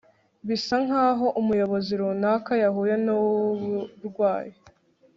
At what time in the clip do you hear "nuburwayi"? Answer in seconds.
3.05-4.53